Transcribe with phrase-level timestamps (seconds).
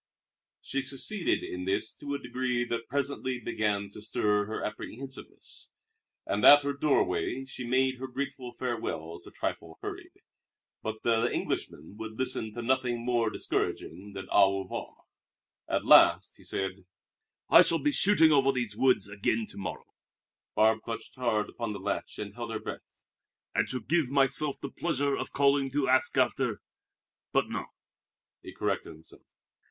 [0.63, 5.69] She succeeded in this to a degree that presently began to stir her apprehensiveness,
[6.25, 10.13] and at her doorway she made her grateful farewells a trifle hurried.
[10.81, 15.03] But the Englishman would listen to nothing more discouraging than au revoir.
[15.67, 16.87] At last he said:
[17.51, 19.85] "I shall be shooting over these woods again to morrow"
[20.55, 22.81] Barbe clutched hard upon the latch and held her breath
[23.53, 26.59] "and shall give myself the pleasure of calling to ask after
[27.31, 27.67] but no!"
[28.41, 29.21] he corrected himself.